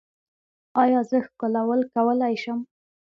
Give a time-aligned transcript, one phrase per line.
[0.83, 2.59] ایا زه ښکلول کولی شم؟